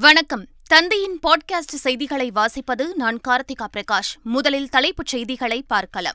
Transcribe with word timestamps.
வணக்கம். 0.00 0.46
தந்தையின் 0.64 1.18
பாட்காஸ்ட் 1.26 1.76
செய்திகளை 1.76 2.32
வாசிப்பது 2.34 2.86
நான் 2.94 3.20
கார்த்திகா 3.28 3.66
பிரகாஷ். 3.76 4.22
முதலில் 4.22 4.68
தலைப்புச் 4.68 5.06
செய்திகளை 5.06 5.62
பார்க்கலாம். 5.62 6.14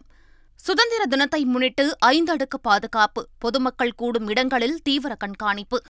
சுதந்திர 0.56 1.06
தினத்தை 1.06 1.46
முன்னிட்டு 1.46 2.00
ஐந்து 2.00 2.32
அடுக்கு 2.32 2.60
பாதுகாப்பு 2.60 3.28
பொதுமக்கள் 3.40 3.96
கூடும் 3.96 4.28
இடங்களில் 4.28 4.82
தீவிர 4.82 5.16
கண்காணிப்பு. 5.16 5.82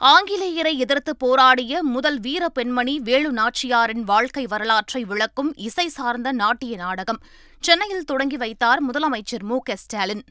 ஆங்கிலேயரை 0.00 0.76
எதிர்த்து 0.76 1.16
போராடிய 1.16 1.82
முதல் 1.82 2.20
வீர 2.20 2.48
பெண்மணி 2.48 3.00
வேலு 3.00 3.32
நாச்சியாரின் 3.32 4.00
வாழ்க்கை 4.00 4.46
வரலாற்றை 4.46 5.04
விளக்கும் 5.04 5.54
இசை 5.56 5.88
சார்ந்த 5.88 6.32
நாட்டிய 6.32 6.76
நாடகம். 6.76 7.20
சென்னையில் 7.60 8.04
தொடங்கி 8.04 8.36
வைத்தார் 8.36 8.86
முதலமைச்சர் 8.86 9.42
மு 9.42 9.58
க 9.58 9.76
ஸ்டாலின். 9.76 10.24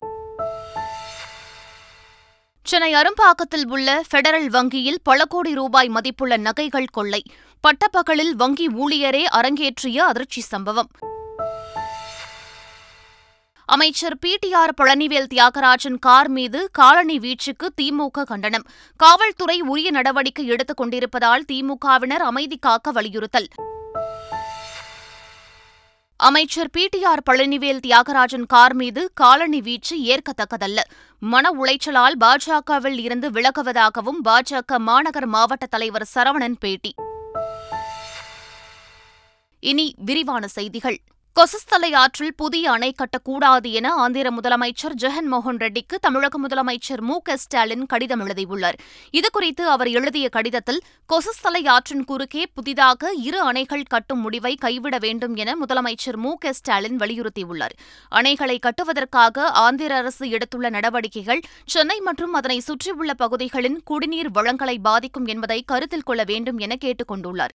சென்னை 2.65 2.93
அரும்பாக்கத்தில் 2.93 3.67
உள்ள 3.67 4.03
பெடரல் 4.11 4.49
வங்கியில் 4.49 4.99
பல 5.03 5.25
கோடி 5.25 5.53
ரூபாய் 5.53 5.89
மதிப்புள்ள 5.89 6.37
நகைகள் 6.37 6.85
கொள்ளை. 6.85 7.23
பட்டப்பகலில் 7.61 8.35
வங்கி 8.35 8.67
ஊழியரே 8.67 9.25
அரங்கேற்றிய 9.31 9.97
அதிர்ச்சி 9.97 10.41
சம்பவம். 10.41 10.89
அமைச்சர் 13.65 14.17
பிடிஆர் 14.25 14.73
பழனிவேல் 14.81 15.27
தியாகராஜன் 15.33 15.99
கார் 15.99 16.29
மீது 16.29 16.69
காலனி 16.71 17.19
வீச்சுக்கு 17.19 17.69
திமுக 17.81 18.23
கண்டனம். 18.23 18.65
காவல்துறை 18.95 19.61
உரிய 19.61 19.91
நடவடிக்கை 19.91 20.47
எடுத்துக் 20.47 20.77
கொண்டிருப்பதால் 20.77 21.45
திமுகவினர் 21.51 22.25
அமைதி 22.31 22.57
காக்க 22.57 22.91
வலியுறுத்தல். 22.91 23.47
அமைச்சர் 26.27 26.69
P 26.69 26.87
T 26.87 27.03
R 27.03 27.21
Palanivel 27.29 27.79
Thiagarajan 27.87 28.45
car 28.47 28.73
மீது 28.73 29.11
காலணி 29.13 29.61
வீச்சு 29.61 29.95
ஏற்கத்தக்கதல்ல. 29.97 30.79
மன 31.19 31.49
உளைச்சலால் 31.49 32.15
பாஜகவில் 32.19 32.99
இருந்து 32.99 33.31
விலகுவதாகவும் 33.31 34.21
பாஜக 34.25 34.77
மாநகர் 34.77 35.25
மாவட்ட 35.25 35.65
தலைவர் 35.65 36.07
சரவணன் 36.15 36.55
பேட்டி. 36.59 36.93
இனி 39.59 39.95
விரிவான 39.97 40.47
செய்திகள். 40.47 40.97
கொசஸ்தலை 41.35 41.93
ஆற்றில் 41.93 42.35
புதிய 42.35 42.71
அணை 42.71 42.93
கட்டக்கூடாது 42.97 43.71
என 43.71 43.93
ஆந்திர 43.93 44.31
முதலமைச்சர் 44.31 44.95
ஜெகன்மோகன் 45.01 45.59
ரெட்டிக்கு 45.59 45.95
தமிழக 46.01 46.39
முதலமைச்சர் 46.39 47.01
மு 47.01 47.15
க 47.21 47.37
ஸ்டாலின் 47.37 47.85
கடிதம் 47.85 48.19
எழுதியுள்ளார். 48.19 48.77
இதுகுறித்து 49.11 49.61
அவர் 49.61 49.87
எழுதிய 49.87 50.29
கடிதத்தில் 50.29 50.83
கொசஸ்தலை 51.13 51.67
ஆற்றின் 51.67 52.03
குறுக்கே 52.03 52.43
புதிதாக 52.53 53.11
இரு 53.13 53.51
அணைகள் 53.51 53.83
கட்டும் 53.87 54.19
முடிவை 54.19 54.55
கைவிட 54.55 54.97
வேண்டும் 54.97 55.35
என 55.35 55.55
முதலமைச்சர் 55.55 56.15
மு 56.15 56.33
க 56.37 56.53
ஸ்டாலின் 56.53 56.97
வலியுறுத்தியுள்ளார். 56.97 57.75
அணைகளை 58.11 58.59
கட்டுவதற்காக 58.59 59.49
ஆந்திர 59.65 59.95
அரசு 59.95 60.25
எடுத்துள்ள 60.25 60.69
நடவடிக்கைகள் 60.69 61.43
சென்னை 61.65 61.99
மற்றும் 61.99 62.33
அதனை 62.33 62.59
சுற்றியுள்ள 62.59 63.13
பகுதிகளின் 63.13 63.81
குடிநீர் 63.83 64.31
வளங்களை 64.31 64.79
பாதிக்கும் 64.79 65.25
என்பதை 65.25 65.63
கருத்தில் 65.65 66.03
கொள்ள 66.03 66.23
வேண்டும் 66.23 66.57
என 66.57 66.75
கேட்டுக் 66.75 67.11
கொண்டுள்ளார். 67.11 67.55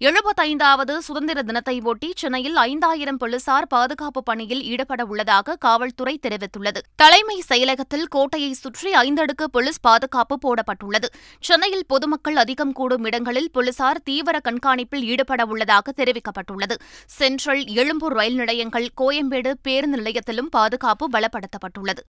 எழுபத்தைந்தாவது 0.00 0.98
சுதந்திர 0.98 1.42
தினத்தை 1.42 1.80
ஒட்டி 1.80 2.12
சென்னையில் 2.16 2.56
ஐந்தாயிரம் 2.56 3.16
போலீசார் 3.16 3.66
பாதுகாப்பு 3.66 4.22
பணியில் 4.22 4.62
ஈடுபட 4.62 5.04
உள்ளதாக 5.04 5.56
காவல்துறை 5.56 6.18
தெரிவித்துள்ளது. 6.22 6.80
தலைமை 6.96 7.42
செயலகத்தில் 7.48 8.04
கோட்டையை 8.08 8.52
சுற்றி 8.52 8.90
ஐந்தடுக்கு 8.92 9.44
போலீஸ் 9.52 9.80
பாதுகாப்பு 9.80 10.38
போடப்பட்டுள்ளது. 10.44 11.08
சென்னையில் 11.40 11.86
பொதுமக்கள் 11.86 12.36
அதிகம் 12.36 12.72
கூடும் 12.72 13.04
இடங்களில் 13.04 13.50
போலீசார் 13.50 14.02
தீவிர 14.02 14.40
கண்காணிப்பில் 14.48 15.06
ஈடுபட 15.12 15.44
உள்ளதாக 15.44 15.94
தெரிவிக்கப்பட்டுள்ளது. 15.96 16.76
சென்ட்ரல் 17.06 17.64
எழும்பூர் 17.66 18.12
ரயில் 18.12 18.34
நிலையங்கள் 18.34 18.88
கோயம்பேடு 19.00 19.52
பேருந்து 19.62 19.98
நிலையத்திலும் 19.98 20.52
பாதுகாப்பு 20.58 21.08
பலப்படுத்தப்பட்டுள்ளது. 21.12 22.04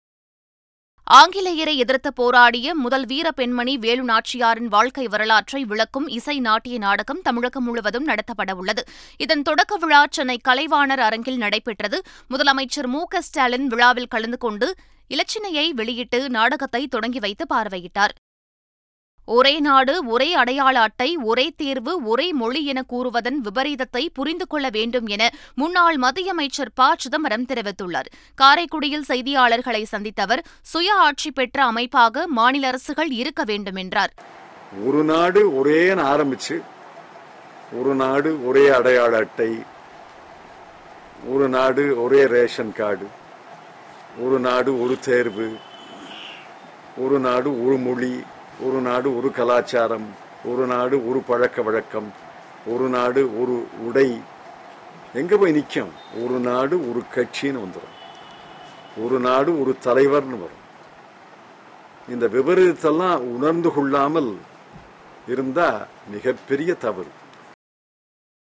ஆங்கிலேயரை 1.07 1.73
எதிர்த்து 1.77 2.13
போராடிய 2.13 2.75
முதல் 2.75 3.05
வீர 3.05 3.31
பெண்மணி 3.31 3.77
வேலு 3.77 4.03
நாச்சியாரின் 4.03 4.67
வாழ்க்கை 4.67 5.07
வரலாற்றை 5.07 5.63
விளக்கும் 5.65 6.07
இசை 6.07 6.39
நாட்டிய 6.39 6.77
நாடகம் 6.77 7.21
தமிழகம் 7.21 7.63
முழுவதும் 7.63 8.07
நடத்தப்படவுள்ளது 8.07 8.83
இதன் 9.17 9.41
தொடக்க 9.41 9.77
விழா 9.77 10.05
சென்னை 10.09 10.37
கலைவாணர் 10.47 11.03
அரங்கில் 11.07 11.37
நடைபெற்றது. 11.37 11.99
முதலமைச்சர் 12.29 12.87
மு 12.87 13.03
க 13.07 13.21
ஸ்டாலின் 13.21 13.67
விழாவில் 13.67 14.07
கலந்து 14.07 14.37
கொண்டு 14.37 14.75
இலச்சினையை 15.09 15.69
வெளியிட்டு 15.69 16.29
நாடகத்தை 16.29 16.87
தொடங்கி 16.87 17.19
வைத்து 17.19 17.45
பார்வையிட்டார். 17.53 18.13
ஒரே 19.27 19.59
நாடு 19.59 20.05
ஒரே 20.05 20.33
அடையாள 20.33 20.79
அட்டை 20.79 21.17
ஒரே 21.17 21.53
தேர்வு 21.55 22.03
ஒரே 22.03 22.33
மொழி 22.33 22.65
என 22.65 22.83
கூறுவதன் 22.89 23.39
விபரீதத்தை 23.43 24.09
புரிந்து 24.13 24.47
கொள்ள 24.47 24.69
வேண்டும் 24.69 25.07
என 25.07 25.31
முன்னாள் 25.55 25.97
மத்திய 25.97 26.31
அமைச்சர் 26.31 26.71
ப. 26.75 26.95
சிதம்பரம் 26.95 27.45
தெரிவித்துள்ளார். 27.45 28.05
காரைக்குடியில் 28.35 29.05
செய்தியாளர்களை 29.07 29.83
சந்தித்த 29.83 30.21
அவர் 30.21 30.45
சுய 30.61 30.93
ஆட்சி 30.93 31.31
பெற்ற 31.31 31.65
அமைப்பாக 31.65 32.27
மாநில 32.27 32.67
அரசுகள் 32.67 33.11
இருக்க 33.11 33.43
வேண்டும் 33.43 33.75
என்றார் 33.75 34.13
ஒரு 34.85 35.03
நாடு 35.03 35.55
ஒரே 35.55 35.89
ஆரம்பிச்சு 35.93 36.61
ஒரு 37.77 37.95
நாடு 37.95 38.45
ஒரே 38.45 38.69
அடையாள 38.69 39.17
அட்டை 39.17 39.51
ஒரு 41.27 41.49
நாடு 41.49 42.01
ஒரே 42.01 42.25
ரேஷன் 42.25 42.71
கார்டு 42.71 43.07
ஒரு 44.21 44.39
நாடு 44.39 44.81
ஒரு 44.81 44.99
தேர்வு 44.99 45.55
ஒரு 46.97 47.19
நாடு 47.19 47.65
ஒரு 47.65 47.77
மொழி 47.77 48.23
ஒரு 48.65 48.79
நாடு 48.87 49.17
ஒரு 49.17 49.31
கலாச்சாரம் 49.31 50.07
ஒரு 50.45 50.65
நாடு 50.65 51.09
ஒரு 51.09 51.19
பழக்க 51.27 51.61
வழக்கம் 51.61 52.13
ஒரு 52.65 52.85
நாடு 52.95 53.41
ஒரு 53.41 53.55
உடை. 53.81 54.21
எங்க 55.13 55.37
போய் 55.37 55.51
நிற்கும் 55.51 55.91
ஒரு 56.23 56.37
நாடு 56.49 56.75
ஒரு 56.89 57.01
கட்சின்னு 57.15 57.61
வந்துடும் 57.63 57.95
ஒரு 59.03 59.19
நாடு 59.19 59.51
ஒரு 59.61 59.75
தலைவர்னு 59.83 60.39
வரும். 60.43 60.65
இந்த 62.09 62.25
விபரீதத்தெல்லாம் 62.27 63.17
உணர்ந்து 63.35 63.71
கொள்ளாமல் 63.73 64.31
இருந்தா 65.27 65.85
மிகப்பெரிய 66.11 66.73
தவறு. 66.73 67.11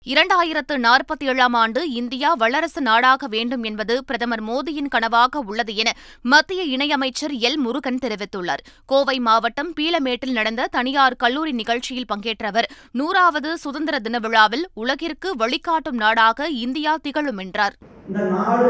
இரண்டாயிரத்து 0.06 0.74
நாற்பத்தி 0.74 1.24
ஏழாம் 1.26 1.54
ஆண்டு 1.54 1.92
இந்தியா 1.92 2.34
வல்லரசு 2.34 2.82
நாடாக 2.82 3.28
வேண்டும் 3.28 3.64
என்பது 3.64 4.04
பிரதமர் 4.04 4.44
மோடியின் 4.44 4.92
கனவாக 4.96 5.38
உள்ளது 5.46 5.76
என 5.76 5.94
மத்திய 6.22 6.78
இணையமைச்சர் 6.78 7.34
எல். 7.40 7.56
முருகன் 7.56 7.98
தெரிவித்துள்ளார். 8.02 8.62
கோவை 8.86 9.20
மாவட்டம் 9.20 9.74
பீளமேட்டில் 9.80 10.32
நடந்த 10.32 10.68
தனியார் 10.72 11.16
கல்லூரி 11.16 11.52
நிகழ்ச்சியில் 11.52 12.06
பங்கேற்ற 12.08 12.48
அவர் 12.48 12.70
நூறாவது 12.92 13.58
சுதந்திர 13.58 14.00
தின 14.00 14.20
விழாவில் 14.20 14.68
உலகிற்கு 14.74 15.36
வழிகாட்டும் 15.36 15.96
நாடாக 15.96 16.48
இந்தியா 16.48 16.98
திகழும் 17.02 17.38
என்றார். 17.38 17.74
இந்த 18.08 18.24
நாடு 18.24 18.70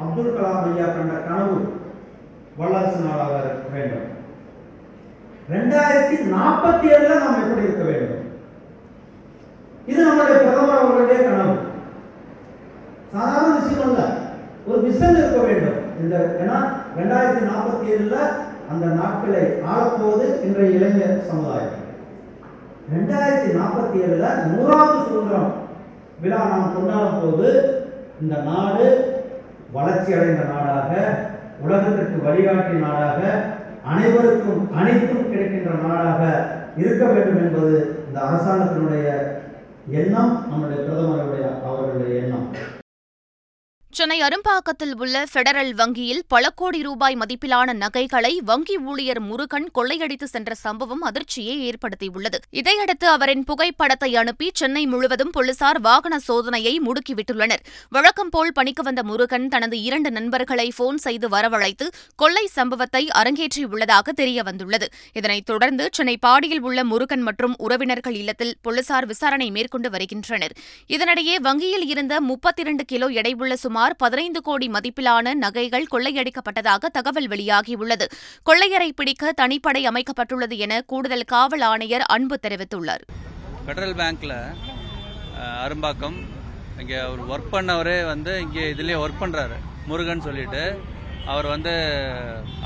அப்துல் 0.00 0.36
கலாம் 0.36 0.74
ஐயா 0.74 0.84
கண்ட 0.84 1.14
கனவு 1.20 1.80
வல்லரசு 2.56 3.00
நாடாக 3.00 3.40
வேண்டும். 3.72 4.06
ரெண்டாயிரத்தி 5.50 6.16
நாற்பத்தி 6.36 6.86
ஏழுல 6.94 7.18
நாம் 7.18 7.42
எப்படி 7.42 7.66
இருக்க 7.66 7.84
வேண்டும்? 7.84 8.25
இது 9.86 10.04
நம்முடைய 10.04 10.38
பிரதமர் 10.38 10.78
அவர்களுடைய 10.78 11.18
கனவு. 11.22 11.56
சாதாரண 13.12 13.58
விஷயம் 13.58 13.84
அல்ல. 13.88 14.00
ஒரு 14.66 14.78
விஷன் 14.86 15.18
இருக்க 15.18 15.38
வேண்டும். 15.38 15.80
இந்த 16.02 16.14
ஏன்னா 16.42 16.58
ரெண்டாயிரத்தி 16.98 17.42
நாற்பத்தி 17.50 17.86
ஏழுல 17.94 18.16
அந்த 18.70 18.86
நாட்களை 19.00 19.42
ஆளப்போவது 19.70 20.26
இன்றைய 20.42 20.76
இளைஞர் 20.76 21.22
சமுதாயம். 21.30 21.76
ரெண்டாயிரத்தி 22.94 23.50
நாற்பத்தி 23.58 23.96
ஏழுல 24.04 24.26
நூறாவது 24.46 24.98
சுதந்திரம் 25.06 25.52
விழா 26.20 26.42
நாம் 26.44 26.74
கொண்டாடும் 26.74 27.20
போது 27.22 27.48
இந்த 28.20 28.34
நாடு 28.48 28.86
வளர்ச்சி 29.72 30.12
அடைந்த 30.12 30.42
நாடாக 30.52 30.92
உலகத்திற்கு 31.64 32.18
வழிகாட்டிய 32.26 32.78
நாடாக 32.86 33.20
அனைவருக்கும் 33.90 34.62
அனைத்தும் 34.78 35.30
கிடைக்கின்ற 35.30 35.72
நாடாக 35.86 36.22
இருக்க 36.76 37.04
வேண்டும் 37.04 37.42
என்பது 37.44 37.76
இந்த 38.06 38.20
அரசாங்கத்தினுடைய 38.26 39.08
எண்ணம் 39.90 40.44
நம்முடைய 40.48 40.82
பிரதமருடைய 40.82 41.62
அவர்களுடைய 41.62 42.22
எண்ணம். 42.22 42.48
சென்னை 43.92 44.16
அரும்பாக்கத்தில் 44.20 44.92
உள்ள 44.98 45.24
பெடரல் 45.34 45.70
வங்கியில் 45.74 46.22
பல 46.28 46.50
கோடி 46.50 46.82
ரூபாய் 46.82 47.16
மதிப்பிலான 47.16 47.72
நகைகளை 47.72 48.40
வங்கி 48.44 48.78
ஊழியர் 48.78 49.20
முருகன் 49.20 49.68
கொள்ளையடித்து 49.78 50.24
சென்ற 50.24 50.54
சம்பவம் 50.54 51.02
அதிர்ச்சியை 51.02 51.54
ஏற்படுத்தியுள்ளது. 51.68 52.38
இதையடுத்து 52.50 53.08
அவரின் 53.08 53.44
புகைப்படத்தை 53.44 54.16
அனுப்பி 54.16 54.50
சென்னை 54.52 54.86
முழுவதும் 54.86 55.30
போலீசார் 55.30 55.80
வாகன 55.80 56.18
சோதனையை 56.28 56.74
முடுக்கிவிட்டுள்ளனர். 56.86 57.62
வழக்கம் 57.88 58.28
போல் 58.28 58.52
பணிக்கு 58.52 58.82
வந்த 58.82 59.02
முருகன் 59.02 59.48
தனது 59.48 59.82
இரண்டு 59.82 60.10
நண்பர்களை 60.10 60.72
போன் 60.76 60.98
செய்து 60.98 61.28
வரவழைத்து 61.28 61.88
கொள்ளை 62.16 62.46
சம்பவத்தை 62.46 63.08
அரங்கேற்றியுள்ளதாக 63.14 64.16
தெரியவந்துள்ளது. 64.16 64.88
இதனைத் 65.12 65.46
தொடர்ந்து 65.46 65.88
சென்னை 65.92 66.18
பாடியில் 66.26 66.60
உள்ள 66.60 66.84
முருகன் 66.84 67.20
மற்றும் 67.20 67.56
உறவினர்கள் 67.58 68.14
இல்லத்தில் 68.14 68.54
போலீசார் 68.62 69.06
விசாரணை 69.06 69.50
மேற்கொண்டு 69.50 69.90
வருகின்றனர். 69.90 70.56
இதனிடையே 70.88 71.36
வங்கியில் 71.40 71.86
இருந்த 71.86 72.20
முப்பத்தி 72.20 72.62
இரண்டு 72.62 72.84
கிலோ 72.84 73.08
எடையுள்ள 73.08 73.52
சுமார் 73.52 73.84
சுமார் 73.86 74.02
பதினைந்து 74.04 74.40
கோடி 74.46 74.66
மதிப்பிலான 74.74 75.32
நகைகள் 75.42 75.84
கொள்ளையடிக்கப்பட்டதாக 75.90 76.88
தகவல் 76.96 77.28
வெளியாகியுள்ளது. 77.32 78.06
கொள்ளையரை 78.48 78.88
பிடிக்க 78.98 79.32
தனிப்படை 79.40 79.82
அமைக்கப்பட்டுள்ளது 79.90 80.56
என 80.64 80.80
கூடுதல் 80.92 81.22
காவல் 81.32 81.64
ஆணையர் 81.68 82.04
அன்பு 82.14 82.36
தெரிவித்துள்ளார். 82.44 83.04
பெடரல் 83.68 83.94
பேங்க்கில் 84.00 84.34
அரும்பாக்கம் 85.66 86.18
இங்கே 86.82 86.98
அவர் 87.04 87.22
ஒர்க் 87.32 87.54
பண்ணவரே 87.54 87.96
வந்து 88.12 88.34
இங்கே 88.46 88.64
இதுலேயே 88.74 88.98
ஒர்க் 89.04 89.22
பண்ணுறாரு 89.22 89.58
முருகன் 89.90 90.26
சொல்லிட்டு 90.28 90.64
அவர் 91.34 91.48
வந்து 91.54 91.74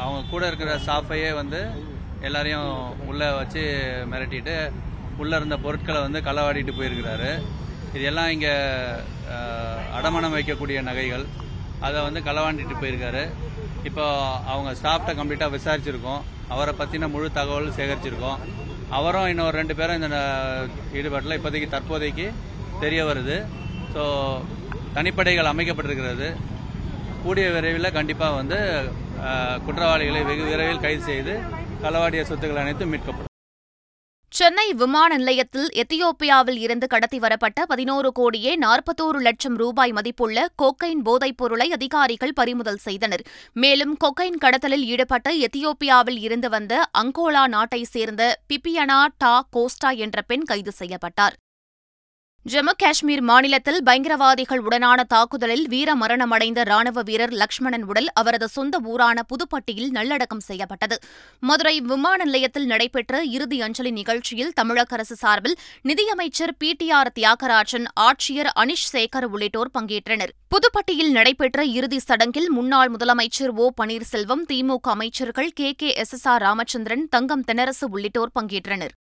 அவங்க 0.02 0.22
கூட 0.32 0.42
இருக்கிற 0.50 0.72
ஸ்டாஃபையே 0.86 1.30
வந்து 1.42 1.62
எல்லாரையும் 2.28 2.70
உள்ளே 3.10 3.30
வச்சு 3.40 3.64
மிரட்டிட்டு 4.12 4.56
உள்ளே 5.22 5.36
இருந்த 5.40 5.58
பொருட்களை 5.66 6.00
வந்து 6.06 6.20
களவாடிட்டு 6.30 6.78
போயிருக்கிறாரு. 6.78 7.32
இது 7.96 8.04
எல்லாம் 8.08 8.32
இங்கே 8.34 8.56
அடமானம் 9.98 10.34
வைக்கக்கூடிய 10.36 10.78
நகைகள். 10.88 11.24
அதை 11.86 11.98
வந்து 12.06 12.20
களவாண்டிட்டு 12.28 12.74
போயிருக்காரு. 12.82 13.22
இப்போ 13.88 14.04
அவங்க 14.52 14.70
ஸ்டாஃப்ட 14.80 15.12
கம்ப்ளீட்டாக 15.18 15.54
விசாரிச்சிருக்கோம். 15.56 16.22
அவரை 16.54 16.72
பற்றின 16.80 17.08
முழு 17.14 17.28
தகவல் 17.38 17.76
சேகரிச்சிருக்கோம். 17.78 18.40
அவரும் 18.98 19.28
இன்னொரு 19.32 19.54
ரெண்டு 19.60 19.74
பேரும் 19.78 19.98
இந்த 20.00 20.20
ஈடுபாட்டில் 20.98 21.36
இப்போதைக்கு 21.38 21.68
தற்போதைக்கு 21.74 22.26
தெரிய 22.84 23.00
வருது. 23.10 23.38
ஸோ 23.94 24.02
தனிப்படைகள் 24.96 25.52
அமைக்கப்பட்டிருக்கிறது. 25.52 26.28
கூடிய 27.24 27.46
விரைவில் 27.56 27.96
கண்டிப்பாக 27.98 28.38
வந்து 28.40 28.60
குற்றவாளிகளை 29.64 30.22
வெகு 30.28 30.44
விரைவில் 30.52 30.84
கைது 30.84 31.02
செய்து 31.10 31.34
களவாடிய 31.86 32.22
சொத்துக்கள் 32.28 32.62
அனைத்தும் 32.62 32.92
மீட்கப்படும். 32.94 33.29
சென்னை 34.40 34.72
விமான 34.72 35.16
நிலையத்தில் 35.16 35.66
எத்தியோப்பியாவில் 35.72 36.58
இருந்து 36.58 36.86
கடத்தி 36.86 37.18
வரப்பட்ட 37.18 37.66
பதினோரு 37.66 38.12
கோடியே 38.12 38.58
நாற்பத்தோரு 38.58 39.20
லட்சம் 39.20 39.56
ரூபாய் 39.56 39.92
மதிப்புள்ள 39.92 40.46
கொக்கைன் 40.62 41.02
போதைப் 41.02 41.36
பொருளை 41.36 41.72
அதிகாரிகள் 41.72 42.32
பறிமுதல் 42.32 42.76
செய்தனர். 42.76 43.24
மேலும் 43.52 43.96
கொக்கைன் 44.04 44.40
கடத்தலில் 44.40 44.84
ஈடுபட்ட 44.84 45.30
எத்தியோப்பியாவில் 45.32 46.18
இருந்து 46.18 46.48
வந்த 46.48 46.88
அங்கோலா 46.98 47.46
நாட்டைச் 47.46 47.90
சேர்ந்த 47.90 48.40
பிபியனா 48.48 49.06
டா 49.18 49.48
கோஸ்டா 49.56 49.96
என்ற 49.96 50.22
பெண் 50.22 50.42
கைது 50.42 50.72
செய்யப்பட்டார். 50.72 51.36
ஜம்மு 52.46 52.72
காஷ்மீர் 52.78 53.20
மாநிலத்தில் 53.20 53.82
பயங்கரவாதிகள் 53.82 54.60
உடனான 54.68 55.00
தாக்குதலில் 55.02 55.64
வீரமரணமடைந்த 55.68 56.62
ராணுவ 56.62 57.02
வீரர் 57.02 57.30
லக்ஷ்மணன் 57.30 57.82
உடல் 57.82 58.08
அவரது 58.14 58.48
சொந்த 58.48 58.78
ஊரான 58.84 59.22
புதுப்பட்டியில் 59.22 59.90
நல்லடக்கம் 59.90 60.40
செய்யப்பட்டது. 60.40 60.96
மதுரை 61.40 61.80
விமான 61.80 62.24
நிலையத்தில் 62.24 62.66
நடைபெற்ற 62.66 63.22
இறுதி 63.22 63.60
அஞ்சலி 63.60 63.90
நிகழ்ச்சியில் 63.90 64.52
தமிழக 64.52 64.94
அரசு 64.94 65.16
சார்பில் 65.16 65.58
நிதியமைச்சர் 65.82 66.54
பி 66.58 66.72
டி 66.72 66.90
ஆர் 66.90 67.12
தியாகராஜன் 67.18 67.86
ஆட்சியர் 68.00 68.50
அனிஷ் 68.54 68.88
சேகர் 68.92 69.24
உள்ளிட்டோர் 69.24 69.70
பங்கேற்றனர். 69.78 70.32
புதுப்பட்டியில் 70.48 71.10
நடைபெற்ற 71.10 71.64
இறுதி 71.64 71.98
சடங்கில் 71.98 72.50
முன்னாள் 72.50 72.92
முதலமைச்சர் 72.96 73.54
ஓ 73.56 73.68
பன்னீர்செல்வம் 73.82 74.46
திமுக 74.52 74.88
அமைச்சர்கள் 74.96 75.52
K 75.52 75.72
K 75.72 75.92
S 75.94 76.12
S 76.12 76.28
R 76.28 76.40
Ramachandran 76.40 77.06
Thangam 77.08 77.44
Thennarasu 77.52 77.86
உள்ளிட்டோர் 77.90 78.34
பங்கேற்றனர். 78.40 78.94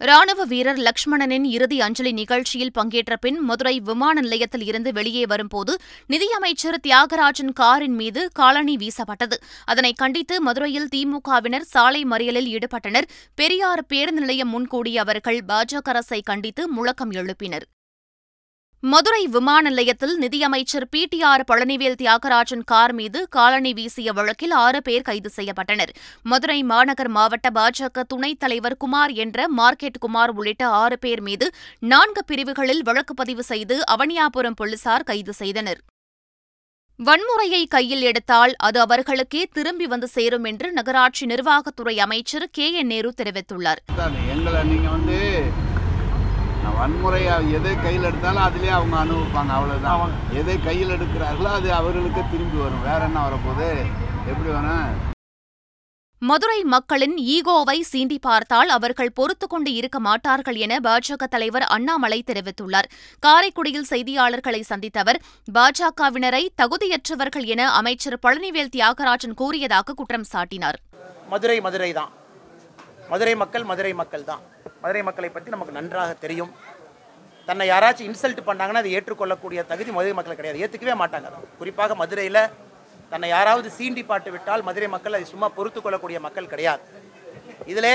ராணுவ 0.00 0.44
வீரர் 0.44 0.78
லக்ஷ்மணனின் 0.78 1.44
இறுதி 1.44 1.80
அஞ்சலி 1.80 2.12
நிகழ்ச்சியில் 2.12 2.72
பங்கேற்ற 2.72 3.16
பின் 3.16 3.38
மதுரை 3.40 3.80
விமான 3.80 4.20
நிலையத்தில் 4.20 4.64
இருந்து 4.64 4.92
வெளியே 4.92 5.26
வரும்போது 5.26 5.72
நிதியமைச்சர் 6.06 6.78
தியாகராஜன் 6.82 7.52
காரின் 7.52 7.94
மீது 7.94 8.30
காலணி 8.32 8.76
வீசப்பட்டது. 8.76 9.38
அதனை 9.64 9.92
கண்டித்து 9.92 10.40
மதுரையில் 10.40 10.88
திமுகவினர் 10.96 11.68
சாலை 11.74 12.04
மறியலில் 12.04 12.50
ஈடுபட்டனர். 12.54 13.08
பெரியார் 13.34 13.86
பேருந்து 13.86 14.20
நிலையம் 14.20 14.48
முன்கூடிய 14.48 15.00
அவர்கள் 15.00 15.40
பாஜக 15.48 15.88
அரசை 15.94 16.20
கண்டித்து 16.20 16.68
முழக்கம் 16.68 17.12
எழுப்பினர். 17.12 17.66
மதுரை 18.86 19.26
விமான 19.26 19.68
நிலையத்தில் 19.68 20.16
நிதியமைச்சர் 20.16 20.88
P. 20.88 21.06
T. 21.06 21.22
R. 21.22 21.44
Palanivel 21.52 21.94
Thiagarajan 22.02 22.62
car 22.64 22.92
மீது 22.92 23.28
காலணி 23.28 23.72
வீசிய 23.72 24.12
வழக்கில் 24.12 24.50
ஆறு 24.50 24.82
பேர் 24.82 25.02
கைது 25.02 25.30
செய்யப்பட்டனர். 25.36 25.88
மதுரை 26.22 26.62
மாநகர் 26.62 27.08
மாவட்ட 27.08 27.50
பாஜக 27.54 28.02
துணைத் 28.08 28.40
தலைவர் 28.40 28.76
குமார் 28.76 29.10
என்ற 29.10 29.48
மார்க்கெட் 29.56 29.98
குமார் 30.00 30.30
உள்ளிட்ட 30.30 30.66
ஆறு 30.66 30.98
பேர் 30.98 31.20
மீது 31.20 31.50
நான்கு 31.78 32.24
பிரிவுகளில் 32.24 32.82
வழக்கு 32.82 33.14
பதிவு 33.14 33.42
செய்து 33.42 33.80
அவனியாபுரம் 33.90 34.56
போலீசார் 34.56 35.02
கைது 35.02 35.32
செய்தனர். 35.32 35.80
வன்முறையை 37.04 37.66
கையில் 37.68 38.00
எடுத்தால் 38.00 38.54
அது 38.56 38.80
அவர்களுக்கே 38.80 39.46
திரும்பி 39.52 39.86
வந்து 39.86 40.06
சேரும் 40.06 40.44
என்று 40.44 40.72
நகராட்சி 40.72 41.26
நிர்வாகத்துறை 41.26 41.98
அமைச்சர் 41.98 42.48
கே. 42.52 42.72
என். 42.72 42.86
நேரு 42.86 43.14
தெரிவித்துள்ளார். 43.22 43.82
தான் 46.66 46.84
எங்களை 46.84 47.04
நீங்கள் 47.04 47.04
வந்து 47.04 47.04
நான் 47.04 47.04
வன்முறையா 47.04 47.56
எதை 47.56 47.76
கையில் 47.76 48.04
எடுத்தாலும் 48.04 48.42
அதிலே 48.42 48.68
அவங்க 48.68 48.96
அனுபவிப்பாங்க 48.96 49.52
அவ்வளோதான் 49.58 50.34
எதை 50.34 50.62
கையில் 50.62 50.90
எடுக்கிறார்களோ 50.90 51.44
அது 51.44 51.72
அவர்களுக்கு 51.72 52.22
திரும்பி 52.30 52.56
வரும். 52.56 52.82
வேற 52.82 53.04
என்ன 53.04 53.28
வரப்போகுது? 53.28 53.76
எப்படி 54.26 54.48
வேணும் 54.48 55.12
மதுரை 56.22 56.64
மக்களின் 56.64 57.16
ஈகோவை 57.16 57.80
சீண்டி 57.92 58.18
பார்த்தால் 58.20 58.68
அவர்கள் 58.68 59.12
பொறுத்துக் 59.12 59.50
கொண்டு 59.50 59.74
இருக்க 59.74 60.00
மாட்டார்கள் 60.00 60.54
என 60.54 60.80
பாஜக 60.80 61.26
தலைவர் 61.26 61.62
அண்ணாமலை 61.62 62.24
தெரிவித்துள்ளார். 62.26 62.84
காரைக்குடியில் 63.18 63.86
செய்தியாளர்களை 63.90 64.60
சந்தித்த 64.60 65.00
அவர் 65.00 65.22
பாஜகவினரை 65.54 66.46
தகுதியற்றவர்கள் 66.62 67.44
என 67.44 67.70
அமைச்சர் 67.70 68.18
பழனிவேல் 68.22 68.72
தியாகராஜன் 68.76 69.34
கூறியதாக 69.34 69.92
குற்றம் 69.92 70.24
சாட்டினார். 70.32 70.74
மதுரை 71.28 71.60
மதுரை 71.60 71.92
தான் 71.92 72.12
மதுரை 73.12 73.34
மக்கள் 73.42 73.64
மதுரை 73.70 73.92
மக்கள் 74.00 74.28
தான். 74.30 74.42
மதுரை 74.82 75.02
மக்களை 75.08 75.28
பற்றி 75.34 75.50
நமக்கு 75.54 75.76
நன்றாக 75.78 76.12
தெரியும். 76.24 76.52
தன்னை 77.48 77.64
யாராச்சும் 77.70 78.08
இன்சல்ட் 78.10 78.40
பண்ணாங்கன்னா 78.48 78.82
அதை 78.82 78.92
ஏற்றுக்கொள்ளக்கூடிய 78.98 79.60
தகுதி 79.72 79.90
மதுரை 79.96 80.14
மக்கள் 80.18 80.38
கிடையாது. 80.40 80.60
ஏற்றுக்கவே 80.64 80.94
மாட்டாங்க 81.02 81.42
குறிப்பாக 81.60 81.94
மதுரையில் 82.02 82.42
தன்னை 83.12 83.28
யாராவது 83.34 83.68
சீண்டி 83.78 84.02
பாட்டு 84.10 84.30
விட்டால் 84.34 84.64
மதுரை 84.68 84.88
மக்கள் 84.94 85.16
அதை 85.18 85.26
சும்மா 85.32 85.48
பொறுத்து 85.56 85.80
கொள்ளக்கூடிய 85.80 86.18
மக்கள் 86.26 86.50
கிடையாது. 86.52 86.82
இதிலே 87.72 87.94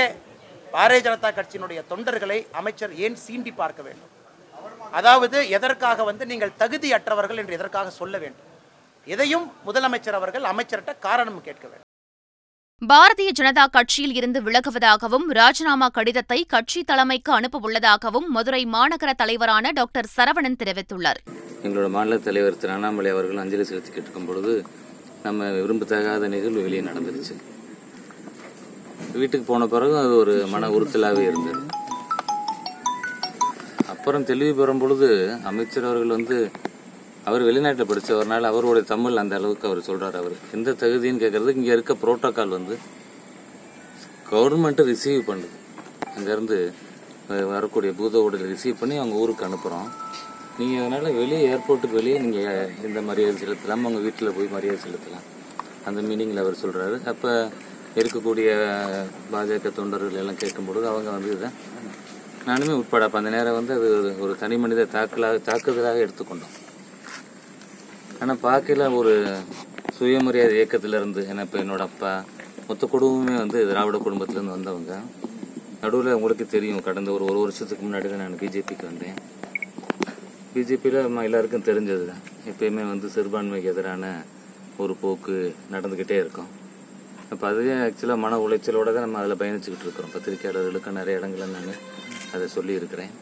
பாரதிய 0.74 1.02
ஜனதா 1.06 1.30
கட்சியினுடைய 1.38 1.80
தொண்டர்களை 1.90 2.38
அமைச்சர் 2.60 2.92
ஏன் 3.04 3.18
சீண்டி 3.24 3.52
பார்க்க 3.60 3.80
வேண்டும்? 3.88 4.12
அதாவது 4.98 5.38
எதற்காக 5.56 6.04
வந்து 6.10 6.24
நீங்கள் 6.32 6.56
தகுதியற்றவர்கள் 6.62 7.40
என்று 7.42 7.56
எதற்காக 7.58 7.90
சொல்ல 8.00 8.16
வேண்டும்? 8.22 8.48
எதையும் 9.14 9.46
முதலமைச்சர் 9.66 10.18
அவர்கள் 10.18 10.50
அமைச்சர்கிட்ட 10.52 10.92
காரணம் 11.08 11.44
கேட்க 11.48 11.64
வேண்டும். 11.68 11.89
பாரதிய 12.88 13.30
ஜனதா 13.38 13.64
கட்சியில் 13.72 14.14
இருந்து 14.18 14.38
விலகுவதாகவும் 14.44 15.24
ராஜினாமா 15.38 15.86
கடிதத்தை 15.96 16.38
கட்சி 16.52 16.80
தலைமைக்கு 16.90 17.30
அனுப்ப 17.32 17.58
உள்ளதாகவும் 17.66 18.28
மதுரை 18.36 18.60
மாநகர 18.74 19.10
தலைவரான 19.22 19.72
டாக்டர் 19.78 20.08
சரவணன் 20.14 20.56
தெரிவித்துள்ளார். 20.62 21.20
எங்களோட 21.64 21.88
மாநில 21.96 22.18
தலைவர் 22.28 22.56
திரு 22.62 22.72
அண்ணாமலை 22.76 23.10
அவர்கள் 23.14 23.42
அஞ்சலி 23.42 23.66
செலுத்தி 23.70 23.92
இருக்கும் 24.02 24.26
பொழுது 24.28 24.54
நம்ம 25.26 25.50
விரும்பத்தகாத 25.58 26.30
நிகழ்வு 26.34 26.64
வெளியே 26.66 26.82
நடந்துருச்சு. 26.88 27.36
வீட்டுக்கு 29.20 29.44
போன 29.52 29.68
பிறகு 29.74 29.98
அது 30.04 30.16
ஒரு 30.22 30.36
மன 30.54 30.70
உறுத்தலாகவே 30.78 31.26
இருந்தது. 31.30 31.62
அப்புறம் 33.94 34.26
தெளிவு 34.32 34.54
பெறும் 34.62 34.82
பொழுது 34.84 35.10
அமைச்சர் 35.52 35.88
அவர்கள் 35.90 36.16
வந்து 36.18 36.38
அவர் 37.24 37.42
வெளிநாட்டில் 37.42 37.84
படித்த 37.84 38.14
ஒரு 38.14 38.26
நாள் 38.26 38.42
அவருடைய 38.42 38.82
தமிழ் 38.82 39.16
அந்த 39.16 39.36
அளவுக்கு 39.36 39.68
அவர் 39.68 39.82
சொல்கிறார் 39.82 40.16
அவர். 40.16 40.32
எந்த 40.54 40.70
தகுதின்னு 40.70 41.22
கேட்குறதுக்கு 41.22 41.56
இங்கே 41.56 41.66
இருக்க 41.66 41.94
ப்ரோட்டோக்கால் 41.94 42.48
வந்து 42.48 42.78
கவர்மெண்ட்டு 44.30 44.84
ரிசீவ் 44.84 45.22
பண்ணுது. 45.26 45.46
அங்கேருந்து 46.18 46.72
வரக்கூடிய 47.50 47.92
பூத 47.92 48.20
உடல் 48.20 48.54
ரிசீவ் 48.54 48.76
பண்ணி 48.80 48.96
அவங்க 48.96 49.16
ஊருக்கு 49.16 49.46
அனுப்புகிறோம் 49.46 49.88
நீங்கள் 50.58 50.86
அதனால் 50.86 51.14
வெளியே 51.14 51.54
ஏர்போர்ட்டுக்கு 51.54 51.90
வெளியே 51.90 52.18
நீங்கள் 52.18 52.70
இந்த 52.84 53.02
மரியாதை 53.02 53.42
செலுத்தலாம். 53.42 53.70
அவங்க 53.70 53.98
வீட்டில் 53.98 54.32
போய் 54.32 54.46
மரியாதை 54.46 54.80
செலுத்தலாம். 54.80 55.24
அந்த 55.84 56.00
மீனிங்கில் 56.02 56.38
அவர் 56.38 56.56
சொல்கிறாரு 56.62 57.06
அப்போ 57.06 57.50
இருக்கக்கூடிய 57.94 58.76
பாஜக 59.32 59.72
தொண்டர்கள் 59.72 60.12
எல்லாம் 60.12 60.34
கேட்கும்பொழுது 60.34 60.86
அவங்க 60.86 61.10
வந்து 61.10 61.30
இதை 61.30 61.48
நானுமே 62.46 62.72
உட்பட 62.72 63.04
அப்போ 63.04 63.18
அந்த 63.18 63.30
நேரம் 63.30 63.54
வந்து 63.54 63.74
அது 63.74 63.96
ஒரு- 63.96 64.18
ஒரு 64.18 64.36
தனி 64.38 64.56
மனித 64.56 64.86
தாக்கலாக 64.92 65.40
தாக்குதலாக 65.40 66.08
எடுத்துக்கொண்டோம். 66.08 66.59
ஆனால் 68.22 68.40
பார்க்கல 68.48 68.86
ஒரு 69.00 69.12
சுயமரியாதை 69.96 70.54
இயக்கத்துல 70.58 70.98
இருந்து 71.00 71.20
ஏன்னா 71.30 71.44
இப்போ 71.46 71.58
என்னோட 71.62 71.82
அப்பா 71.90 72.12
மொத்த 72.68 72.86
குடும்பமே 72.94 73.34
வந்து 73.42 73.58
திராவிட 73.70 73.96
குடும்பத்திலேருந்து 74.06 74.56
வந்தவங்க. 74.56 74.94
நடுவில் 75.82 76.16
உங்களுக்கு 76.18 76.44
தெரியும் 76.54 76.84
கடந்த 76.88 77.10
ஒரு 77.16 77.24
ஒரு 77.30 77.38
வருஷத்துக்கு 77.44 77.82
முன்னாடி 77.86 78.08
தான் 78.10 78.22
நான் 78.22 78.36
பிஜேபிக்கு 78.42 78.84
வந்தேன். 78.90 79.16
பிஜேபியில் 80.54 81.04
நம்ம 81.06 81.24
எல்லாருக்கும் 81.28 81.66
தெரிஞ்சது 81.70 82.04
தான் 82.10 82.22
எப்பயுமே 82.50 82.84
வந்து 82.92 83.08
சிறுபான்மைக்கு 83.14 83.70
எதிரான 83.72 84.04
ஒரு 84.82 84.94
போக்கு 85.02 85.34
நடந்துக்கிட்டே 85.74 86.18
இருக்கும். 86.24 86.50
அப்போ 87.32 87.44
அதுவே 87.50 87.74
ஆக்சுவலாக 87.86 88.22
மன 88.24 88.38
உளைச்சலோடு 88.44 88.94
தான் 88.96 89.06
நம்ம 89.06 89.18
அதில் 89.22 89.40
பயணிச்சுக்கிட்டு 89.42 89.86
இருக்கிறோம். 89.86 90.12
பத்திரிக்கையாளர்களுக்கு 90.14 90.98
நிறைய 91.00 91.18
இடங்களில் 91.20 91.54
நான் 91.56 91.76
அதை 92.34 92.46
சொல்லியிருக்கிறேன். 92.56 93.12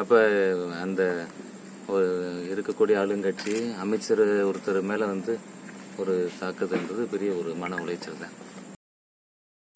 அப்போ 0.00 0.18
அந்த 0.84 1.02
ஒரு 1.86 2.06
இருக்கக்கூடிய 2.54 2.92
ஆளுங்கட்சி 2.92 3.78
அமைச்சர் 3.78 4.20
ஒருத்தர் 4.20 4.82
மேலே 4.82 5.04
வந்து 5.04 5.38
ஒரு 5.96 6.30
தாக்குதல்ன்றது 6.40 7.02
பெரிய 7.10 7.32
ஒரு 7.32 7.54
மன 7.54 7.76
உளைச்சல் 7.76 8.18
தான். 8.20 8.42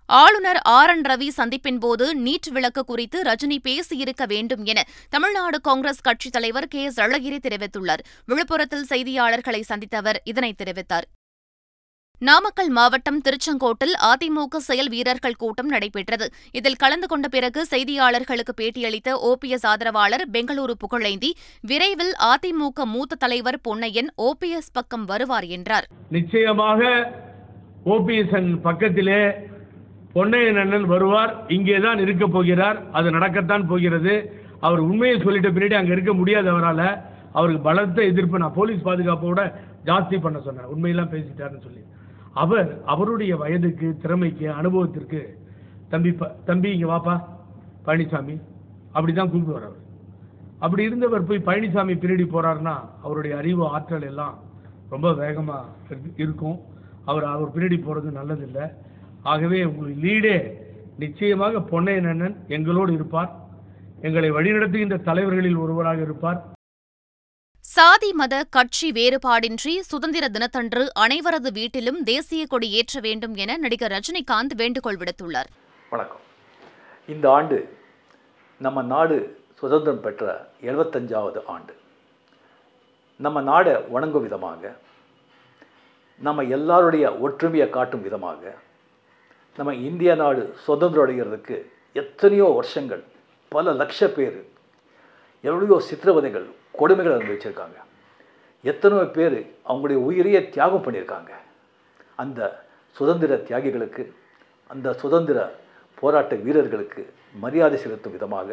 ஆளுநர் 0.06 0.56
ஆர். 0.56 0.90
என். 0.90 1.02
ரவி 1.02 1.28
சந்திப்பின் 1.36 1.78
போது 1.78 2.20
நீட் 2.20 2.50
விளக்கு 2.50 2.84
குறித்து 2.84 3.22
ரஜினி 3.22 3.58
பேசியிருக்க 3.64 4.26
வேண்டும் 4.26 4.64
என 4.64 4.86
தமிழ்நாடு 5.10 5.60
காங்கிரஸ் 5.60 6.00
கட்சித் 6.00 6.32
தலைவர் 6.32 6.68
கே. 6.68 6.82
எஸ். 6.82 7.00
அழகிரி 7.00 7.38
தெரிவித்துள்ளார். 7.38 7.98
விழுப்புரத்தில் 8.28 8.84
செய்தியாளர்களை 8.88 9.60
சந்தித்த 9.60 9.96
அவர் 9.96 10.20
இதனை 10.24 10.54
தெரிவித்தார். 10.64 11.02
நாமக்கல் 12.20 12.70
மாவட்டம் 12.70 13.20
திருச்செங்கோட்டில் 13.20 13.92
அதிமுக 14.02 14.56
செயல் 14.56 14.88
வீரர்கள் 14.88 15.36
கூட்டம் 15.36 15.66
நடைபெற்றது. 15.66 16.30
இதில் 16.52 16.76
கலந்து 16.76 17.06
கொண்ட 17.06 17.28
பிறகு 17.28 17.66
செய்தியாளர்களுக்கு 17.70 18.52
பேட்டியளித்த 18.60 19.10
ஓபிஎஸ் 19.28 19.66
ஆதரவாளர் 19.66 20.24
பெங்களூரு 20.32 20.74
புகழேந்தி 20.78 21.30
விரைவில் 21.60 22.12
அதிமுக 22.30 22.84
மூத்த 22.84 23.16
தலைவர் 23.16 23.58
பொன்னையன் 23.68 24.10
ஓபிஎஸ் 24.22 24.72
பக்கம் 24.72 25.04
வருவார் 25.04 25.44
என்றார். 25.44 25.86
நிச்சயமாக 26.10 26.80
ஓபிஎஸ்என் 27.84 28.60
பக்கத்திலே 28.60 29.20
பொன்னையன் 30.14 30.60
அண்ணன் 30.60 30.86
வருவார். 30.86 31.46
இங்கேதான் 31.48 31.98
இருக்க 31.98 32.26
போகிறார். 32.26 32.90
அது 32.90 33.10
நடக்கத்தான் 33.10 33.68
போகிறது. 33.68 34.16
அவர் 34.60 34.78
உண்மையை 34.78 35.18
சொல்லிட்ட 35.18 35.52
பின்னாடி 35.54 35.74
அங்கே 35.74 35.92
இருக்க 35.92 36.12
முடியாது 36.12 36.48
அவரால். 36.48 36.98
அவருக்கு 37.32 37.62
பலத்த 37.62 38.02
எதிர்ப்பு. 38.02 38.38
நான் 38.38 38.54
போலீஸ் 38.54 38.84
பாதுகாப்போட 38.84 39.52
ஜாஸ்தி 39.84 40.20
பண்ண 40.20 40.40
சொன்னேன். 40.40 40.66
உண்மையெல்லாம் 40.74 41.12
பேசிட்டாருன்னு 41.14 41.64
சொல்லி. 41.68 41.82
அவர் 42.32 42.82
அவருடைய 42.84 43.36
வயதுக்கு 43.36 43.96
திறமைக்கு 43.96 44.52
அனுபவத்திற்கு 44.52 45.38
தம்பி 45.88 46.12
ப- 46.12 46.36
தம்பி 46.44 46.70
இங்கே 46.70 46.84
வாப்பா 46.84 47.24
பழனிசாமி 47.86 48.40
அப்படி 48.92 49.12
தான் 49.12 49.30
கூப்பிடுவார் 49.30 49.62
அவர் 49.62 49.86
அப்படி 50.58 50.82
இருந்தவர் 50.82 51.24
போய் 51.24 51.38
பழனிசாமி 51.38 51.94
பின்னாடி 51.96 52.24
போறாருன்னா 52.28 52.80
அவருடைய 53.02 53.36
அறிவு 53.36 53.66
ஆற்றல் 53.66 54.02
எல்லாம் 54.02 54.38
ரொம்ப 54.90 55.12
வேகமாக 55.12 55.66
இருக்கும். 56.16 56.60
அவர் 57.04 57.24
அவர் 57.24 57.48
பின்னாடி 57.48 57.82
போகிறது 57.82 58.10
நல்லதில்லை. 58.10 58.70
ஆகவே 59.22 59.64
உங்களுக்கு 59.64 60.08
லீடே 60.08 60.52
நிச்சயமாக 60.98 61.58
பொன்னையன் 61.70 62.08
அண்ணன் 62.08 62.36
எங்களோடு 62.48 62.92
இருப்பார். 62.92 63.30
எங்களை 64.00 64.30
வழிநடத்துகின்ற 64.30 65.02
தலைவர்களில் 65.02 65.56
ஒருவராக 65.56 66.00
இருப்பார். 66.00 66.44
சாதி 67.78 68.12
மத 68.12 68.44
கட்சி 68.50 68.92
வேறுபாடின்றி 68.92 69.72
சுதந்திர 69.90 70.28
தினத்தன்று 70.28 70.82
அனைவரது 71.00 71.50
வீட்டிலும் 71.52 72.00
தேசிய 72.02 72.46
கொடி 72.46 72.70
ஏற்ற 72.70 73.00
வேண்டும் 73.00 73.34
என 73.34 73.56
நடிகர் 73.56 73.92
ரஜினிகாந்த் 73.92 74.54
வேண்டுகோள் 74.56 74.96
விடுத்துள்ளார். 74.96 75.50
வணக்கம். 75.90 76.20
இந்த 77.08 77.30
ஆண்டு 77.30 77.58
நம்ம 78.58 78.82
நாடு 78.82 79.18
சுதந்திரம் 79.60 80.00
பெற்ற 80.00 80.50
எழுபத்தஞ்சாவது 80.62 81.40
ஆண்டு. 81.46 81.74
நம்ம 83.16 83.40
நாடை 83.40 83.74
வணங்கும் 83.94 84.22
விதமாக 84.22 84.74
நம்ம 86.16 86.42
எல்லாருடைய 86.42 87.16
ஒற்றுமையை 87.16 87.70
காட்டும் 87.70 88.02
விதமாக 88.02 88.54
நம்ம 89.56 89.74
இந்திய 89.74 90.14
நாடு 90.14 90.44
சுதந்திரம் 90.66 91.04
அடைகிறதுக்கு 91.06 91.58
எத்தனையோ 91.92 92.48
வருஷங்கள் 92.60 93.04
பல 93.48 93.72
லட்ச 93.72 94.06
பேர் 94.06 94.40
எவ்வளையோ 95.44 95.78
சித்திரவதைகள் 95.90 96.48
கொடுமைகள் 96.80 97.16
அனுபவிச்சிருக்காங்க. 97.16 97.78
எத்தனையோ 98.64 99.04
பேர் 99.16 99.38
அவங்களுடைய 99.68 99.98
உயிரையே 100.08 100.40
தியாகம் 100.54 100.84
பண்ணியிருக்காங்க. 100.86 101.32
அந்த 102.22 102.40
சுதந்திர 102.96 103.32
தியாகிகளுக்கு 103.48 104.04
அந்த 104.70 104.88
சுதந்திர 105.02 105.38
போராட்ட 105.98 106.34
வீரர்களுக்கு 106.46 107.02
மரியாதை 107.42 107.76
செலுத்தும் 107.82 108.14
விதமாக 108.16 108.48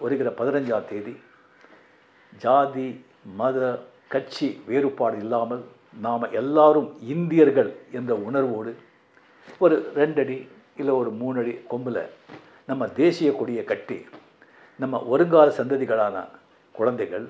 வருகிற 0.00 0.28
பதினஞ்சாம் 0.40 0.88
தேதி 0.90 1.14
ஜாதி 2.42 2.88
மத 3.40 3.58
கட்சி 4.12 4.48
வேறுபாடு 4.68 5.16
இல்லாமல் 5.24 5.62
நாம் 6.06 6.32
எல்லாரும் 6.40 6.88
இந்தியர்கள் 7.14 7.70
என்ற 7.98 8.12
உணர்வோடு 8.28 8.72
ஒரு 9.60 9.76
ரெண்டடி 9.96 10.38
இல்லை 10.80 10.94
ஒரு 11.00 11.10
மூணடி 11.20 11.52
கொம்பில் 11.72 12.02
நம்ம 12.68 12.86
தேசிய 13.00 13.28
கொடியை 13.36 13.64
கட்டி 13.64 13.98
நம்ம 14.78 15.00
வருங்கால 15.12 15.48
சந்ததிகளான 15.58 16.16
குழந்தைகள் 16.78 17.26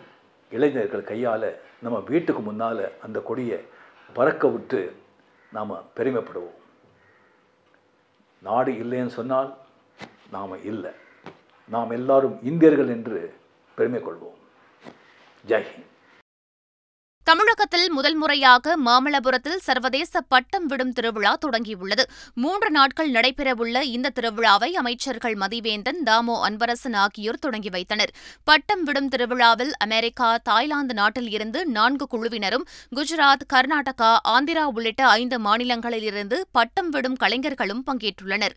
இளைஞர்கள் 0.50 1.08
கையால் 1.10 1.48
நம்ம 1.82 1.98
வீட்டுக்கு 2.06 2.42
முன்னால் 2.42 2.82
அந்த 3.02 3.18
கொடியை 3.20 3.60
பறக்க 4.12 4.48
விட்டு 4.48 4.80
நாம் 5.52 5.72
பெருமைப்படுவோம். 5.96 6.56
நாடு 8.42 8.72
இல்லைன்னு 8.72 9.14
சொன்னால் 9.18 9.50
நாம் 10.30 10.64
இல்லை. 10.64 10.90
நாம் 11.68 11.90
எல்லாரும் 11.90 12.38
இந்தியர்கள் 12.42 12.88
என்று 12.88 13.34
பெருமை 13.76 14.00
கொள்வோம். 14.00 14.38
ஜெய்ஹிந்த் 15.46 15.96
தமிழகத்தில் 17.28 17.90
முதல் 17.90 18.14
முறையாக 18.14 18.74
மாமல்லபுரத்தில் 18.84 19.56
சர்வதேச 19.56 20.20
பட்டம் 20.20 20.66
விடும் 20.66 20.92
திருவிழா 20.92 21.36
தொடங்கியுள்ளது. 21.46 22.04
மூன்று 22.34 22.70
நாட்கள் 22.70 23.10
நடைபெறவுள்ள 23.10 23.82
இந்த 23.82 24.12
திருவிழாவை 24.20 24.70
அமைச்சர்கள் 24.72 25.34
மதிவேந்தன் 25.34 26.00
தாமோ 26.04 26.36
அன்பரசன் 26.48 26.96
ஆகியோர் 26.96 27.38
தொடங்கி 27.38 27.68
வைத்தனர். 27.68 28.12
பட்டம் 28.44 28.82
விடும் 28.82 29.08
திருவிழாவில் 29.08 29.72
அமெரிக்கா 29.78 30.36
தாய்லாந்து 30.36 30.94
நாட்டில் 30.94 31.30
இருந்து 31.30 31.66
நான்கு 31.66 32.06
குழுவினரும் 32.06 32.66
குஜராத் 32.96 33.46
கர்நாடகா 33.54 34.16
ஆந்திரா 34.28 34.64
உள்ளிட்ட 34.74 35.04
ஐந்து 35.08 35.38
மாநிலங்களிலிருந்து 35.40 36.38
பட்டம் 36.52 36.88
விடும் 36.88 37.14
கலைஞர்களும் 37.14 37.84
பங்கேற்றுள்ளனர். 37.86 38.56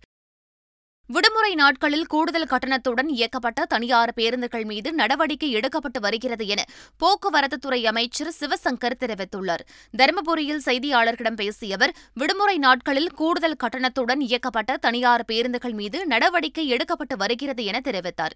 விடுமுறை 1.09 1.55
நாட்களில் 1.55 2.05
கூடுதல் 2.05 2.49
கட்டணத்துடன் 2.49 3.09
இயக்கப்பட்ட 3.09 3.65
தனியார் 3.65 4.11
பேருந்துகள் 4.13 4.65
மீது 4.65 4.89
நடவடிக்கை 4.93 5.49
எடுக்கப்பட்டு 5.55 5.99
வருகிறது 5.99 6.45
என 6.47 6.61
போக்குவரத்துத்துறை 7.01 7.79
அமைச்சர் 7.85 8.31
சிவசங்கர் 8.39 8.97
தெரிவித்துள்ளார். 8.99 9.63
தருமபுரியில் 9.97 10.63
செய்தியாளர்களிடம் 10.65 11.39
பேசிய 11.41 11.75
அவர் 11.75 11.93
விடுமுறை 12.13 12.57
நாட்களில் 12.57 13.11
கூடுதல் 13.13 13.59
கட்டணத்துடன் 13.63 14.23
இயக்கப்பட்ட 14.27 14.77
தனியார் 14.77 15.25
பேருந்துகள் 15.25 15.73
மீது 15.73 15.99
நடவடிக்கை 16.05 16.65
எடுக்கப்பட்டு 16.73 17.17
வருகிறது 17.17 17.65
என 17.65 17.81
தெரிவித்தார். 17.89 18.35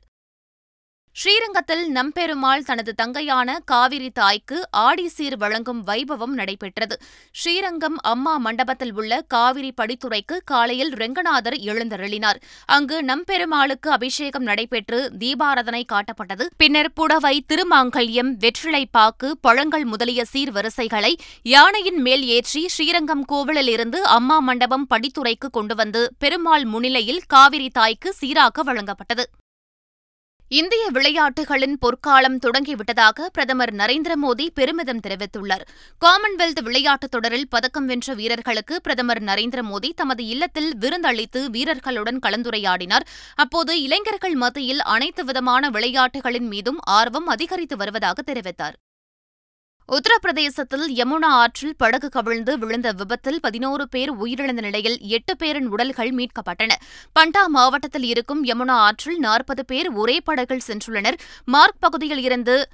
ஸ்ரீரங்கத்தில் 1.19 1.84
நம்பெருமாள் 1.98 2.63
தனது 2.63 2.93
தங்கையான 3.01 3.50
காவிரி 3.65 4.10
தாய்க்கு 4.10 4.57
ஆடி 4.69 5.07
சீர் 5.07 5.38
வழங்கும் 5.38 5.79
வைபவம் 5.88 6.34
நடைபெற்றது. 6.39 6.95
ஸ்ரீரங்கம் 7.31 7.95
அம்மா 8.12 8.34
மண்டபத்தில் 8.38 8.91
உள்ள 8.93 9.22
காவிரி 9.22 9.72
படித்துறைக்கு 9.81 10.38
காலையில் 10.43 10.91
ரெங்கநாதர் 10.93 11.57
எழுந்தருளினார். 11.69 12.39
அங்கு 12.65 12.98
நம்பெருமாளுக்கு 13.03 13.89
அபிஷேகம் 13.89 14.43
நடைபெற்று 14.43 15.00
தீபாரதனை 15.22 15.84
காட்டப்பட்டது. 15.93 16.48
பின்னர் 16.57 16.91
புடவை 16.93 17.45
திருமாங்கல்யம் 17.53 18.34
வெற்றிலைப்பாக்கு 18.43 19.31
பழங்கள் 19.41 19.88
முதலிய 19.93 20.24
சீர்வரிசைகளை 20.34 21.13
யானையின் 21.41 22.01
மேல் 22.01 22.27
ஏற்றி 22.38 22.67
ஸ்ரீரங்கம் 22.67 23.25
கோவிலில் 23.25 23.67
இருந்து 23.67 24.01
அம்மா 24.17 24.39
மண்டபம் 24.39 24.88
படித்துறைக்கு 24.93 25.50
கொண்டு 25.51 25.75
வந்து 25.75 26.03
பெருமாள் 26.19 26.67
முன்னிலையில் 26.75 27.24
காவிரி 27.27 27.69
தாய்க்கு 27.69 28.13
சீராக 28.13 28.63
வழங்கப்பட்டது. 28.63 29.25
இந்திய 30.49 30.89
விளையாட்டுகளின் 30.93 31.77
பொற்காலம் 31.79 32.39
தொடங்கிவிட்டதாக 32.39 33.25
பிரதமர் 33.33 33.73
நரேந்திர 33.73 34.13
மோடி 34.23 34.47
பெருமிதம் 34.53 34.99
தெரிவித்துள்ளார். 35.07 35.61
காமன்வெல்த் 36.05 36.63
விளையாட்டுத் 36.63 37.11
தொடரில் 37.11 37.49
பதக்கம் 37.49 37.85
வென்ற 37.85 38.13
வீரர்களுக்கு 38.13 38.81
பிரதமர் 38.81 39.23
நரேந்திர 39.23 39.61
மோடி 39.71 39.91
தமது 39.95 40.25
இல்லத்தில் 40.25 40.77
விருந்தளித்து 40.77 41.45
வீரர்களுடன் 41.45 42.19
கலந்துரையாடினார். 42.25 43.05
அப்போது 43.35 43.81
இளைஞர்கள் 43.81 44.35
மத்தியில் 44.35 44.81
அனைத்து 44.81 45.25
விதமான 45.25 45.69
விளையாட்டுகளின் 45.69 46.47
மீதும் 46.47 46.77
ஆர்வம் 46.81 47.27
அதிகரித்து 47.27 47.77
வருவதாக 47.77 48.33
தெரிவித்தார். 48.33 48.73
உத்தரப்பிரதேசத்தில் 49.91 50.85
யமுனா 50.95 51.25
ஆற்றில் 51.25 51.75
படகு 51.77 52.09
கவிழ்ந்து 52.09 52.57
விழுந்த 52.57 52.91
விபத்தில் 52.91 53.39
பதினோரு 53.39 53.87
பேர் 53.87 54.11
உயிரிழந்த 54.17 54.61
நிலையில் 54.61 54.97
எட்டு 54.99 55.37
பேரின் 55.37 55.67
உடல்கள் 55.67 56.11
மீட்கப்பட்டன. 56.11 56.71
பண்டா 57.19 57.45
மாவட்டத்தில் 57.47 58.03
இருக்கும் 58.03 58.45
யமுனா 58.45 58.71
ஆற்றில் 58.71 59.19
நாற்பது 59.19 59.65
பேர் 59.65 59.91
ஒரே 59.91 60.19
படகில் 60.19 60.61
சென்றுள்ளனர். 60.67 61.17
மார்க் 61.45 61.75
பகுதியில் 61.79 62.21
இருந்து 62.21 62.67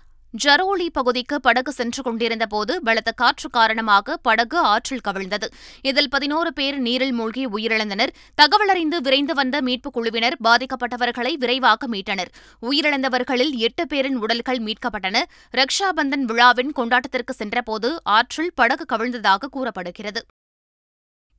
ஜரோலி 0.43 0.87
பகுதிக்கு 0.93 1.41
படகு 1.41 1.71
சென்று 1.71 2.03
கொண்டிருந்தபோது 2.03 2.81
பலத்த 2.83 3.11
காற்று 3.11 3.49
காரணமாக 3.49 4.17
படகு 4.17 4.57
ஆற்றில் 4.57 5.01
கவிழ்ந்தது. 5.07 5.43
இதில் 5.81 6.09
பதினோரு 6.09 6.53
பேர் 6.53 6.77
நீரில் 6.77 7.11
மூழ்கி 7.11 7.47
உயிரிழந்தனர். 7.47 8.07
தகவலறிந்து 8.41 8.97
விரைந்து 8.97 9.33
வந்த 9.33 9.61
மீட்புக் 9.61 9.93
குழுவினர் 9.93 10.37
பாதிக்கப்பட்டவர்களை 10.43 11.33
விரைவாக 11.33 11.87
மீட்டனர். 11.87 12.27
உயிரிழந்தவர்களில் 12.61 13.51
எட்டு 13.51 13.87
பேரின் 13.87 14.17
உடல்கள் 14.17 14.57
மீட்கப்பட்டன. 14.57 15.21
ரக்ஷாபந்தன் 15.57 16.21
விழாவின் 16.21 16.71
கொண்டாட்டத்திற்கு 16.75 17.31
சென்றபோது 17.31 17.99
ஆற்றில் 18.03 18.51
படகு 18.55 18.85
கவிழ்ந்ததாக 18.95 19.45
கூறப்படுகிறது. 19.51 20.25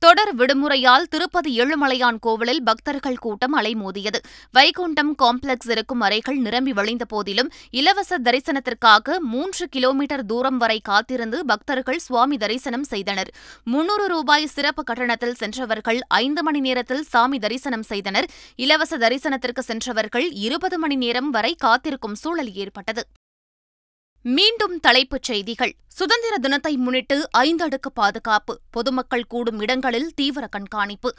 தொடர் 0.03 0.35
விடுமுறையால் 0.35 1.05
திருப்பதி 1.09 1.59
ஏழுமலையான் 1.59 2.17
கோவிலில் 2.19 2.63
பக்தர்கள் 2.63 3.17
கூட்டம் 3.17 3.55
அலைமோதியது. 3.57 4.19
வைகுண்டம் 4.53 5.13
காம்ப்ளெக்ஸ் 5.23 5.69
இருக்கும் 5.69 5.99
அறைகள் 5.99 6.37
நிரம்பி 6.37 6.73
வழிந்த 6.73 7.05
போதிலும் 7.05 7.51
இலவச 7.69 8.19
தரிசனத்திற்காக 8.19 9.17
மூன்று 9.19 9.67
கிலோமீட்டர் 9.69 10.25
தூரம் 10.25 10.57
வரை 10.57 10.79
காத்திருந்து 10.79 11.45
பக்தர்கள் 11.45 11.97
சுவாமி 11.97 12.37
தரிசனம் 12.37 12.83
செய்தனர். 12.83 13.31
முன்னூறு 13.63 14.07
ரூபாய் 14.07 14.47
சிறப்பு 14.47 14.83
கட்டணத்தில் 14.83 15.33
சென்றவர்கள் 15.33 16.01
ஐந்து 16.07 16.43
மணி 16.43 16.59
நேரத்தில் 16.59 17.03
சாமி 17.03 17.39
தரிசனம் 17.39 17.83
செய்தனர். 17.83 18.29
இலவச 18.55 18.97
தரிசனத்திற்கு 18.97 19.59
சென்றவர்கள் 19.59 20.31
இருபது 20.31 20.79
மணி 20.79 20.95
நேரம் 20.95 21.29
வரை 21.29 21.55
காத்திருக்கும் 21.59 22.15
சூழல் 22.15 22.53
ஏற்பட்டது. 22.53 23.05
மீண்டும் 24.25 24.79
தலைப்புச் 24.79 25.23
செய்திகள். 25.23 25.75
சுதந்திர 25.87 26.37
தினத்தை 26.37 26.77
முன்னிட்டு 26.77 27.27
ஐந்து 27.31 27.63
அடுக்கு 27.63 27.91
பாதுகாப்பு. 27.91 28.59
பொதுமக்கள் 28.71 29.27
கூடும் 29.27 29.59
இடங்களில் 29.59 30.13
தீவிர 30.13 30.47
கண்காணிப்பு. 30.47 31.13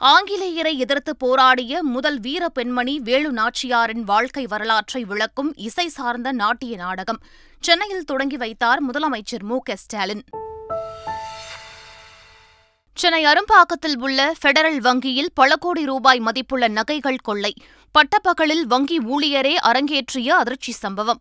ஆங்கிலேயரை 0.00 0.76
எதிர்த்து 0.76 1.16
போராடிய 1.16 1.82
முதல் 1.82 2.20
வீர 2.20 2.48
பெண்மணி 2.48 3.00
வேலு 3.00 3.32
நாச்சியாரின் 3.32 4.00
வாழ்க்கை 4.00 4.46
வரலாற்றை 4.46 5.04
விளக்கும் 5.04 5.54
இசை 5.56 5.88
சார்ந்த 5.88 6.32
நாட்டிய 6.32 6.76
நாடகம். 6.76 7.20
சென்னையில் 7.60 8.04
தொடங்கி 8.04 8.36
வைத்தார் 8.36 8.90
முதலமைச்சர் 8.90 9.42
மு 9.42 9.58
க 9.58 9.76
ஸ்டாலின். 9.76 10.24
சென்னை 12.94 13.24
அரும்பாக்கத்தில் 13.24 13.98
உள்ள 13.98 14.34
பெடரல் 14.44 14.78
வங்கியில் 14.78 15.32
பல 15.34 15.56
கோடி 15.56 15.84
ரூபாய் 15.84 16.20
மதிப்புள்ள 16.20 16.68
நகைகள் 16.68 17.16
கொள்ளை. 17.16 17.54
பட்டப்பகலில் 17.92 18.66
வங்கி 18.66 18.98
ஊழியரே 18.98 19.54
அரங்கேற்றிய 19.62 20.28
அதிர்ச்சி 20.28 20.72
சம்பவம். 20.72 21.20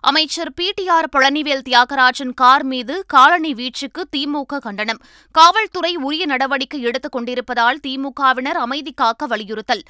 அமைச்சர் 0.00 0.52
பிடிஆர் 0.60 1.08
பழனிவேல் 1.16 1.62
தியாகராஜன் 1.68 2.34
கார் 2.34 2.62
மீது 2.62 3.04
காலணி 3.06 3.54
வீச்சுக்கு 3.54 4.04
திமுக 4.16 4.58
கண்டனம். 4.58 4.98
காவல்துறை 5.30 5.96
உரிய 5.96 6.26
நடவடிக்கை 6.26 6.80
எடுத்துக் 6.80 7.12
கொண்டிருப்பதால் 7.12 7.80
திமுகவினர் 7.86 8.60
அமைதி 8.66 8.92
காக்க 8.92 9.26
வலியுறுத்தல். 9.26 9.82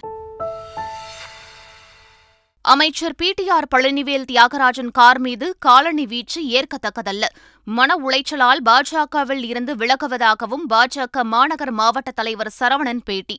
அமைச்சர் 2.60 3.14
பிடிஆர் 3.22 3.68
பழனிவேல் 3.74 4.24
தியாகராஜன் 4.24 4.90
கார் 4.90 5.18
மீது 5.18 5.56
காலணி 5.58 6.06
வீச்சு 6.06 6.42
ஏற்கத்தக்கதல்ல. 6.42 7.24
மன 7.64 7.94
உளைச்சலால் 7.94 8.62
பாஜகவில் 8.64 9.44
இருந்து 9.44 9.76
விலகுவதாகவும் 9.76 10.66
பாஜக 10.68 11.22
மாநகர் 11.22 11.70
மாவட்ட 11.70 12.10
தலைவர் 12.10 12.52
சரவணன் 12.60 13.00
பேட்டி. 13.04 13.38